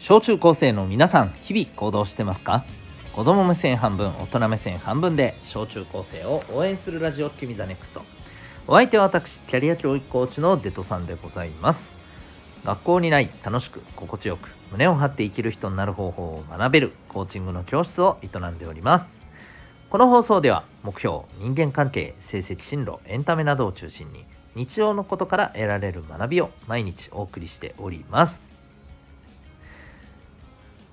[0.00, 2.64] 小中高生の皆さん日々行動してますか？
[3.12, 8.02] 子供目線半分大人目線半分で小中高生を応援するラジオ君ザネクスト。
[8.68, 11.96] お相手は私キャリア教育コーチのデトさんでございます。
[12.64, 19.20] 学校にない楽しく心地よく胸を張って生きる人になる方法を学べるコーチングの教室を営んでおります。
[19.90, 24.24] この放送では目標人間関係成績進路エンタメなどを中心に
[24.54, 28.57] 日常のことから得られる学びを毎日お送りしております。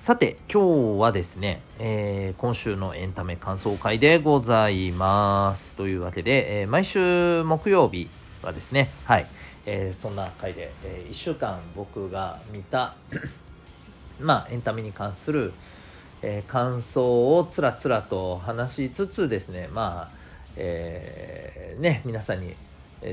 [0.00, 5.76] さて今日はですね、えー、今週のエンタメ感想会でございます。
[5.76, 8.08] というわけで、えー、毎週木曜日
[8.42, 9.26] はですねはい、
[9.66, 12.94] えー、そんな回で、え1週間僕が見た
[14.18, 15.52] まあエンタメに関する、
[16.22, 20.16] え感想をつらつらと話しつつですねまあ、
[20.56, 22.54] えね皆さんに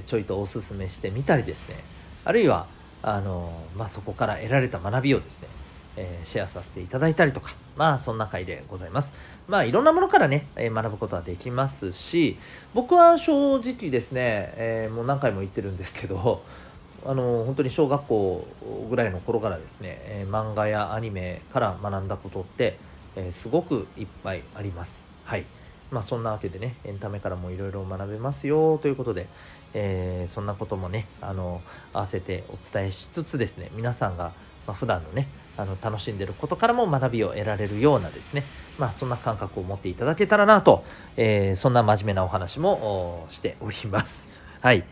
[0.06, 1.76] ちょいとおすすめしてみたりですね
[2.24, 2.66] あるいは
[3.04, 5.50] あの、まあ、そこから得られた学びをですね
[5.98, 9.14] えー、シェアさせていただいたりとか、まあそんな回でございます。
[9.48, 12.38] まあいろんなものからね、えー、学ぶことはできますし、
[12.74, 16.44] 僕は正直ですね、えー、もう何回も言ってるんですけど、
[17.06, 18.48] あの本当に小学校
[18.90, 22.78] ぐらいの頃からですね、え漫画やアニメから学んだことって、
[23.16, 25.08] えすごくいっぱいあります。
[25.26, 25.46] はい。
[25.92, 29.28] まあそんなわけでね、エンタメからもいろいろ学べますよということで、
[29.74, 31.62] えー、そんなこともね、あの、
[31.94, 34.32] 合わせてお伝えしつつですね、皆さんが、
[34.66, 35.28] まあ、普段のね、
[35.58, 38.44] あの楽しんでることからも学びを得られるようなですね。
[38.78, 40.84] まあそんな感覚を持っていただけたらなと、
[41.18, 44.30] えー、そんな真面目なお話もしております。
[44.62, 44.84] はい。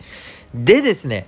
[0.53, 1.27] でですね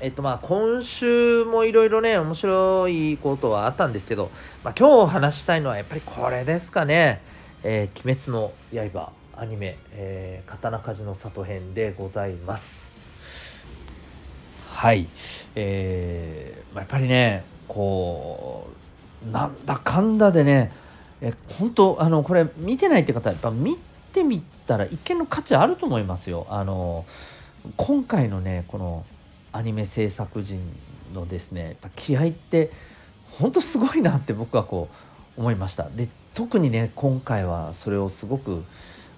[0.00, 4.30] えっとまあ今週もいろいろね面白いことはあったんですけど、
[4.64, 7.20] まあ、今日話したいのはやっぱりこれですかね
[7.62, 8.52] 「えー、鬼滅の
[8.92, 12.86] 刃」アニメ、えー、刀鍛冶の里編でございます。
[14.68, 15.06] はい。
[15.54, 18.66] えー、まあ、やっぱりねこ
[19.24, 20.72] うなんだかんだでね
[21.20, 23.78] え本当あのこれ見てないって方やっぱ見
[24.12, 26.46] てみたら一見の価値あると思いますよ。
[26.50, 27.04] あの
[27.76, 29.04] 今回のねこの
[29.52, 30.60] アニメ制作陣
[31.14, 32.70] のですねやっぱ気合って
[33.38, 34.88] 本当すごいなって僕はこ
[35.36, 35.88] う思いました。
[35.90, 38.64] で特にね今回はそれをすごく、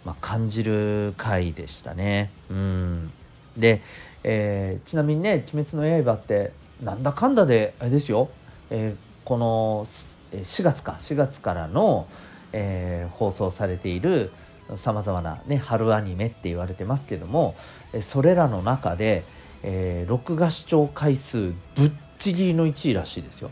[0.05, 2.31] まあ、感じる回でしたね。
[2.51, 3.13] うん
[3.57, 3.81] で、
[4.25, 6.53] えー、ちなみにね「鬼滅の刃」って
[6.83, 8.29] なんだかんだであれですよ
[8.75, 9.85] えー、この
[10.33, 12.09] 4月か4月からの、
[12.55, 14.33] えー、放送されている
[14.77, 17.55] さまざまな、ね、春アニメって言われてますけども
[18.01, 19.25] それらの中で、
[19.63, 23.51] えー、録画視聴回数ぶっちぎりの1位らしいですよ。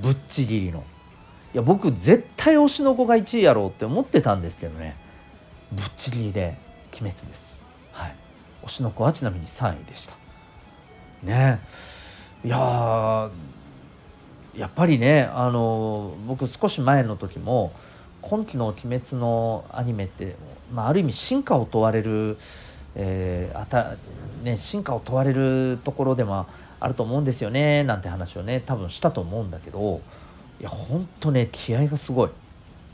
[0.00, 0.82] ぶっちぎりの。
[1.52, 4.96] いや僕絶対推しの子が1位やろうって思ってたんですけどね。
[5.72, 6.56] ぶっちぎりで
[6.92, 7.60] 鬼滅です。
[7.92, 8.14] はい。
[8.64, 10.14] 推しの子はちなみに3位でした。
[11.22, 11.60] ね。
[12.44, 13.30] いや
[14.56, 17.72] やっぱりねあの僕少し前の時も
[18.22, 20.36] 今期の「鬼滅」のアニメって、
[20.72, 22.38] まあ、ある意味進化を問われる、
[22.94, 23.96] えーあた
[24.42, 26.46] ね、進化を問われるところでも
[26.80, 30.00] あると思うんですよねなんて話をね多分したと思うんだけど
[30.60, 32.30] いや本当ね気合がすごい。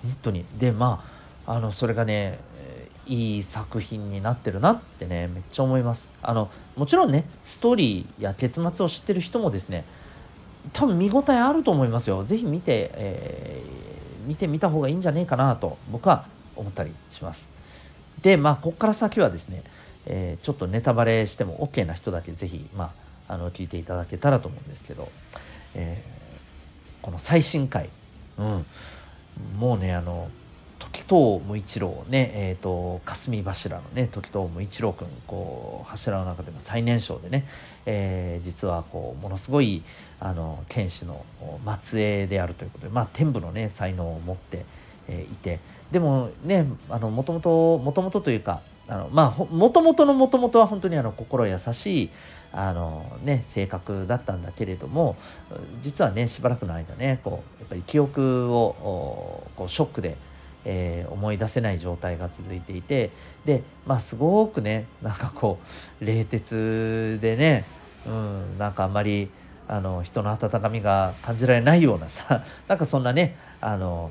[0.03, 0.45] 本当に。
[0.59, 1.05] でま
[1.47, 2.39] ああのそれがね
[3.07, 6.11] いい作品になってるなってねめっちゃ思います。
[6.23, 9.85] あのもちろんねストーリーや結末を知ってる人もですね
[10.73, 12.25] 多分見応えあると思いますよ。
[12.25, 16.27] ぜひ見て、えー、見てみた方がいいんじゃねえかなと僕は
[16.57, 17.49] 思ったりします。
[18.23, 19.63] で、まあ、ここから先はですね、
[20.07, 22.93] えー、ちょっとネタバレしても OK な人だけぜひ、ま
[23.29, 25.09] あ、あの聞いていただけたらと思うんですけど、
[25.75, 27.89] えー、この最新回、
[28.39, 28.67] うん、
[29.59, 30.29] もうね、あの、
[31.11, 37.49] 藤無一郎ね、えーと、霞柱のね時藤無一郎君こう柱の中でも最年少でね、
[37.85, 39.83] えー、実はこうものすごい
[40.21, 41.27] あの剣士の
[41.83, 44.65] 末裔であるということで、まあ、天部のね才能を持って、
[45.09, 45.59] えー、いて
[45.91, 52.11] でもねもともともともとというかあのまあもともとのもともとは本当にあの心優しい
[52.53, 55.17] あのね性格だったんだけれども
[55.81, 60.17] 実はねしばらくの間ねこうやっぱり記憶をこうショックで
[60.65, 63.11] えー、思い出せない状態が続いていて
[63.45, 65.59] でまあすごくねなんかこ
[66.01, 67.65] う冷徹でね、
[68.07, 69.31] うん、なんかあんまり
[69.69, 74.11] あの人の温かみが感じられないようなさ なんかそんなねあの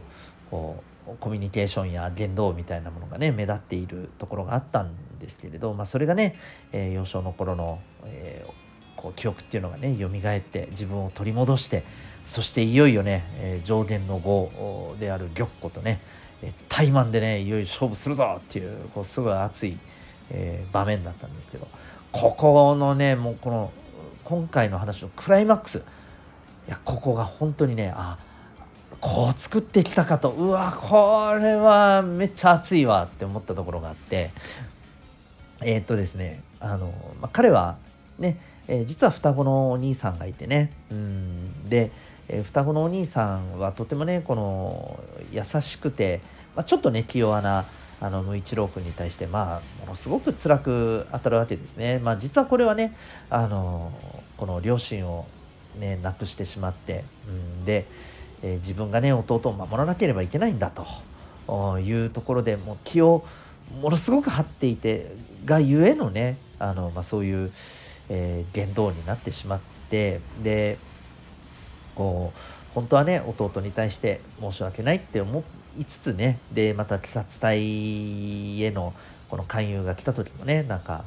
[0.50, 6.36] こうコミュニケーションや言動みたいなものがね目立っているところがあったんですけれど、まあ、それがね、
[6.72, 11.84] えー、幼少の頃の、えー、こう記憶っていうのがね蘇って自分を取り戻して
[12.25, 16.00] そしていよいよね、えー、上限の語である玉子とね
[16.69, 19.77] 怠慢でねいよいよ勝負するぞっていうこうすごい熱い、
[20.31, 21.68] えー、場面だったんですけど
[22.12, 23.71] ここのねもうこの
[24.24, 25.81] 今回の話のクライマックスい
[26.68, 28.18] やここが本当にねあ
[29.01, 34.31] こう作ってきたかとうわこれはめっちゃ熱いわって思ったところがあって
[35.62, 37.77] えー、っとですねあの、まあ、彼は
[38.18, 41.91] ね、えー、実は双子のお兄さんがいてねうんで、
[42.30, 45.00] えー、双子のお兄さんはとてもねこの
[45.31, 46.22] 優しくて、
[46.56, 47.66] まあ、ちょっとね気弱な
[48.02, 52.00] あの無一郎君に対してまあものすごく辛く当たるわけですね。
[52.00, 52.96] まあ、実はこれはね
[53.30, 53.92] あの
[54.38, 55.26] この両親を
[55.78, 57.86] ね亡くしてしまって、うん、で、
[58.42, 63.25] えー、自分がね弟を守らなければいけないんだというところでもう気を
[63.82, 65.12] ものすごく張っていて
[65.46, 67.52] がゆえのねあの、まあ、そういう、
[68.08, 69.60] えー、言動になってしまっ
[69.90, 70.78] てで
[72.00, 72.40] こう
[72.75, 75.44] 本当はね弟に対して申し訳ないって思
[75.78, 78.94] いつつねでまた鬼殺隊への
[79.30, 81.04] この勧誘が来た時もねなんか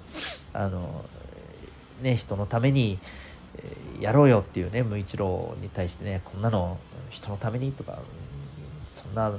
[0.53, 1.03] あの
[2.03, 2.99] ね人のために
[4.01, 6.77] やろうよっていうね無一郎に対してねこんなの
[7.09, 7.99] 人のためにとか
[8.87, 9.33] そんな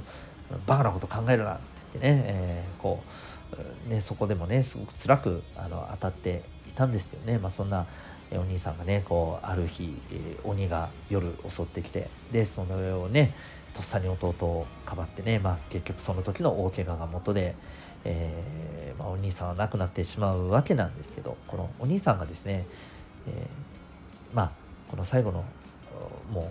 [0.66, 1.62] バカなこと考えるなって
[2.00, 3.00] 言ってね、えー、こ
[3.86, 7.86] うねそこでもねすごく辛くあの当たっていたんですけどね、まあ、そんな
[8.32, 9.94] お兄さんがねこうある日、
[10.44, 13.34] 鬼が夜襲ってきてでその上をね
[13.74, 17.54] とっさに弟をかばってね、まあ、結局その時の大怪我が元で、
[18.04, 22.66] えー、まあ、お兄さんは亡くなってしまうわけなんですけどこのお兄さんがですね、
[23.26, 24.50] えー、まあ
[24.88, 25.44] この最後の
[26.30, 26.44] もう、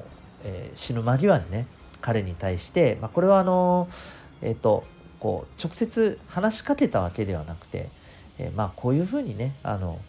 [0.44, 1.66] えー、死ぬ間際にね
[2.02, 3.88] 彼に対して、まあ、これはあの
[4.42, 4.84] えっ、と
[5.22, 7.88] こう直接話しかけたわけではなくて、
[8.38, 10.02] えまあこういうふうにねあの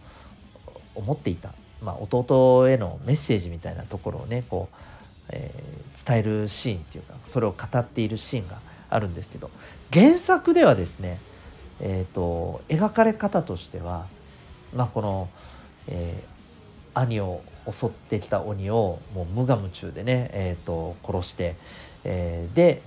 [0.94, 1.52] 思っていた、
[1.82, 4.76] まあ、弟へのメッセージみたいなところをねこう、
[5.30, 8.58] えー、伝えるシーンっていうかそれを語っているシーンが
[8.90, 9.50] あるんですけど
[9.92, 11.18] 原作ではですね、
[11.80, 14.06] えーと、描かれ方としては、
[14.74, 15.28] まあ、この、
[15.88, 21.56] えー、兄を襲ってきた鬼をもう無我夢中でね、えーと、殺して、
[22.04, 22.82] えー、で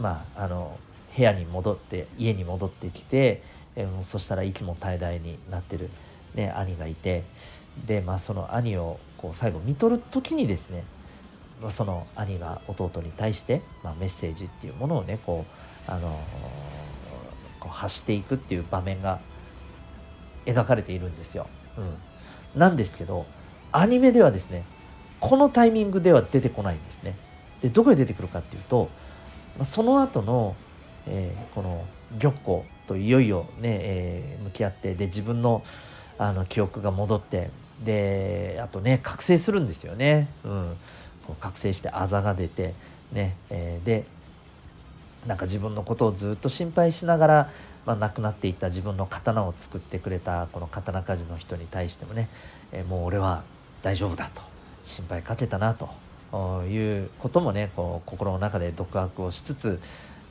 [0.00, 0.78] まああの
[1.16, 3.42] 部屋に戻って家に戻ってきて、
[3.76, 5.90] えー、そしたら息も絶え絶えになってる。
[6.34, 7.24] ね、兄がいて
[7.86, 10.84] で、まあ、その兄をこう最後見とる時にですね、
[11.60, 15.44] まあ、その兄が弟に対して、まあ、メッセージっていうものをねこ
[15.88, 16.12] う、あのー、
[17.60, 19.20] こう発していくっていう場面が
[20.46, 21.46] 描かれているんですよ。
[21.76, 23.26] うん、なんですけど
[23.72, 24.64] アニメではですね
[25.20, 27.16] このタイミングでは出てこないんですね。
[27.60, 28.88] でどこで出てくるかっていうと
[29.64, 30.54] その後の、
[31.06, 31.84] えー、この
[32.20, 35.62] 玉子といよいよね、えー、向き合ってで自分の
[36.18, 37.50] あの記憶が戻って
[37.84, 40.76] であとね覚醒するんですよね、うん、
[41.26, 42.74] こう覚醒してあざが出て
[43.12, 44.04] ね、えー、で
[45.26, 47.50] なんか自分のことをずっと心配しながら、
[47.86, 52.28] まあ、亡くなっていった自分の刀を作ってくれたこの刀鍛冶の人に対してもね、
[52.72, 53.42] えー、もう俺は
[53.82, 54.42] 大丈夫だと。
[54.88, 55.88] 心配かけたなと。
[56.68, 59.80] いうこともねこう心の中で独白をしつつ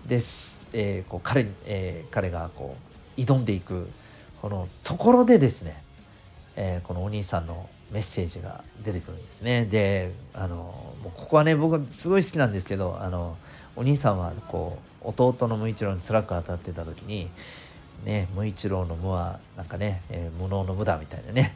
[0.05, 2.75] です、えー、こう彼えー、彼がこ
[3.17, 3.87] う挑んでいく
[4.47, 5.75] このところでですね、
[6.55, 10.55] えー、このお兄さんのメッセージが出てくるんですねであの
[11.03, 13.35] もうここはね僕すごい好きなんですけどあの
[13.75, 17.29] お兄さんはこう弟の無一郎に辛く当たってた時に
[18.05, 21.53] ね無一郎の無はなんかね、えー、無能の無だみたいなね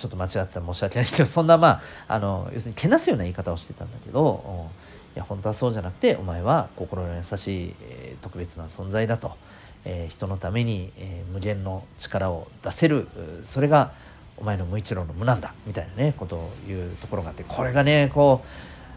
[0.00, 4.68] ちょっと間違ってたら申し訳ないですけどそんなまああの要するにけなすような言い方をしてたんだけど
[5.14, 9.36] いや本当はそうじゃなくてお前は心の優しい、えー、特別な存在だと。
[9.84, 13.08] えー、人のために、えー、無限の力を出せる
[13.44, 13.92] それが
[14.36, 18.42] お前の無一郎の無なんだみたいなねことを言うところがあってこれがねこ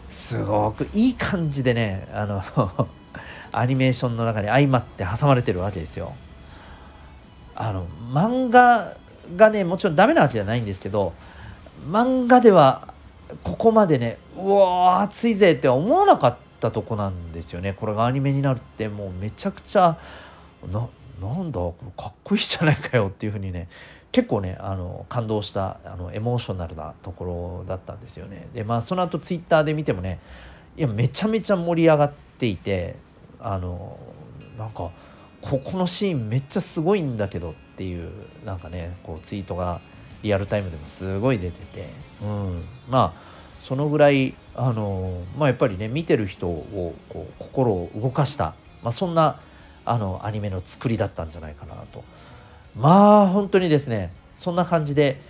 [0.10, 2.44] うすごくいい感じでねあの
[3.52, 6.14] アニメーションの中に相まって挟まれてるわけですよ。
[7.56, 8.96] あの漫画
[9.36, 11.14] がねもちろんダメなわけじゃないんですけど
[11.90, 12.94] 漫画では
[13.44, 19.98] ここまでねうわ熱いぜって思わなかったとこなんですよねこれがアニメになるってもうめちゃくちゃ
[20.68, 20.88] な
[21.22, 23.68] なんだこれかっこいいじゃないかよっていうふうにね
[24.12, 28.48] 結構ねあの感動したあのエモーショナルなところだったんですよね。
[28.54, 30.20] でまあその後ツイッターで見てもね
[30.78, 32.96] いやめちゃめちゃ盛り上がっていて
[33.40, 33.98] あの
[34.58, 34.92] なんか
[35.42, 38.12] ここのシーンめっちゃすごいんだけどっていう
[38.46, 39.82] なんかねこうツイートが
[40.24, 41.90] リアルタイムでもすごい出てて、
[42.22, 49.40] うん、まあそのぐらいあの、まあ、やっぱりね見てる人をこう心を動かした、まあ、そんな
[49.86, 52.04] あのアニメの作りだったんじゃないかなと。
[52.76, 55.22] まあ本当にですねそんな感じで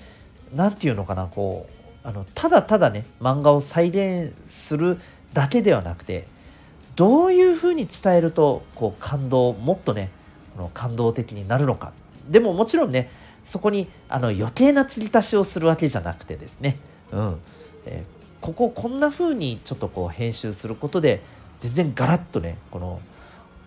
[0.53, 1.67] 何て言うのかなこ
[2.03, 4.99] うあのただただね漫画を再現する
[5.33, 6.27] だけではなくて
[6.95, 10.09] どういうふうに伝えるとこう感動もっとね
[10.55, 11.93] この感動的になるのか。
[12.29, 13.09] でももちろんね
[13.43, 16.77] そこにあの余計な継ぎ足しをするわけじゃなくてですね、
[17.11, 17.39] うん。
[17.85, 18.03] え
[18.41, 21.21] こここんな風にちょっとこう編集することで
[21.59, 22.99] 全然ガラッとねこの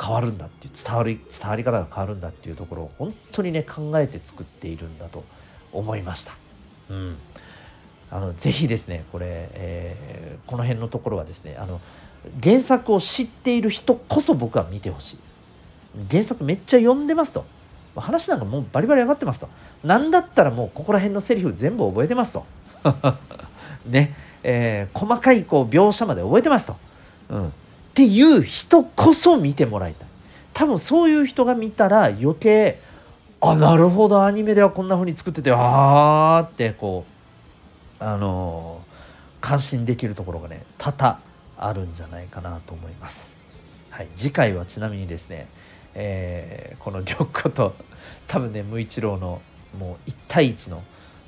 [0.03, 5.25] 変わるんだっていう伝わり伝わり方が変わるんだっていうところを本当にね考えて作っているんだと
[5.73, 6.37] 思いました。
[6.91, 7.17] うん、
[8.11, 11.81] あのぜひですねこれ、えー、この辺のところはですねあの
[12.43, 15.19] 原作を知っている人こそ僕は見てほしい。
[16.11, 17.45] 原作めっちゃ読んでますと。
[17.97, 19.49] 話なんかもうバリバリ上がってますと。
[19.85, 22.45] 何だったらもうここら辺のセリフ全部覚えてますと。
[23.87, 24.15] ね。
[24.45, 26.77] えー、細かいこう描写まで覚えてますと、
[27.31, 27.53] うん、
[27.95, 30.09] っていう人こそ見てもらいたい
[30.53, 32.81] 多分そういう人が見たら余計
[33.41, 37.05] あなるほどアニメではこんな風に作っててああってこ
[38.01, 41.21] うあのー、感心できるところがね多々
[41.57, 43.37] あるんじゃないかなと思います。
[43.91, 45.47] はい、次回はちなみにですね、
[45.95, 47.77] えー、この玉子と
[48.27, 49.41] 多分ね無一郎の
[49.79, 50.83] もう1対1の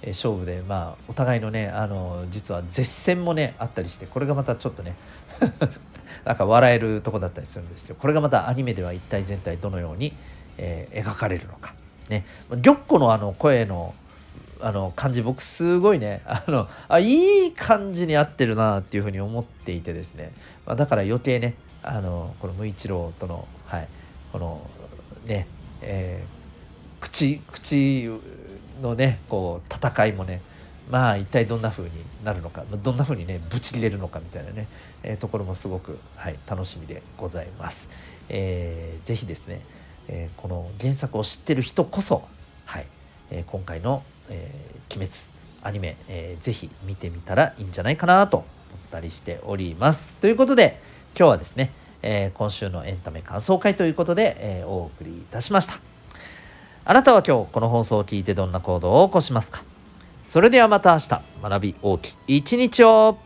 [0.07, 4.95] 勝負でまあお互いのねあの実は絶戦もねあったりしてこれがまたちょっとね
[6.25, 10.13] なんか笑えるとこだったりするんですけどこれがまたアニメでは一体全体どのように、
[10.59, 11.75] えー、描かれるのか。
[12.09, 12.25] ね。
[12.63, 13.95] 玉子のあの声の
[14.61, 20.33] あの感じ僕すごいねあのあいい感じに合ってるなっていうふうに思っていてですね、
[20.65, 23.89] まあ、だから余計ねあのこの無一郎との、はい、
[24.33, 24.71] この
[25.27, 25.47] ね、
[25.83, 28.11] えー、口口
[28.83, 30.41] のねこう戦いもね
[30.91, 31.91] まあ一体どんな風に
[32.25, 34.69] なるのかどんな風にねぶち切れるのかみたいなね、
[35.03, 37.89] えー、ところもすごく、はい、楽しみでございます。
[38.29, 39.61] えー、ぜひですね、
[40.09, 42.27] えー、この原作を知ってる人こそ、
[42.65, 42.87] はい
[43.31, 45.13] えー、今回のえー、鬼滅
[45.63, 48.47] アニメ、えー、ぜひ見てみたらいいんじゃないかなと思っ
[48.91, 50.19] たりしております。
[50.19, 50.81] ということで
[51.19, 55.96] 今日はですね、えー、今週のエンタメ感想会ということで、えー、お送りいたしました。
[56.89, 59.65] あなたは今日この放送を聞いてどんな行動を起こしますか？
[60.25, 61.21] それではまた明日。
[61.43, 63.19] 学び大きい一日を。